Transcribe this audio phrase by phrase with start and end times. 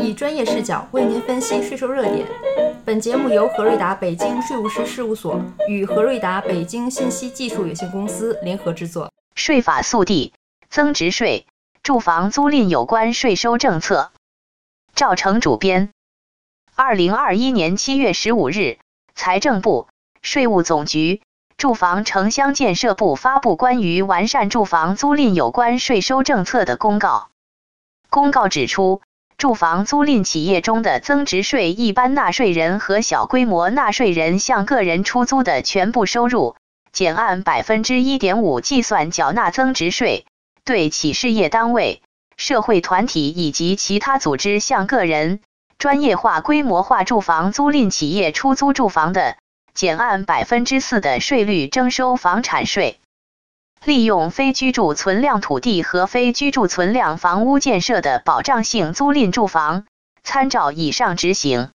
[0.00, 2.26] 以专业视角为您分析税收热点。
[2.84, 9.10] 本节目由何瑞达北京税务师事务所与何瑞达北京信息技术有限公司联合制作。
[9.34, 10.32] 税法速递：
[10.70, 11.46] 增值税、
[11.82, 14.10] 住房租赁有关税收政策。
[14.94, 15.90] 赵成主编。
[16.74, 18.78] 二零二一年七月十五日，
[19.14, 19.88] 财政部、
[20.22, 21.22] 税务总局、
[21.56, 27.28] 住房城乡建设部发布关于完善住房租赁有关税收政策的公告。
[28.10, 29.02] 公告指出，
[29.38, 36.56] 住房租赁企业中的增值税一般纳税人和小规模纳税人向个人出租的全部收入，
[36.90, 40.24] 减按百分之一点五计算缴纳增值税；
[40.64, 42.02] 对企事业单位、
[42.36, 45.38] 社会团体以及其他组织向个人、
[45.78, 49.36] 专业化、规模化住房租赁企业出租住房的，
[49.72, 52.98] 减按百分之四的税率征收房产税。
[53.84, 59.84] 利用非居住存量土地和非居住存量房屋建设的保障性租赁住房，
[60.22, 61.70] 参照以上执行。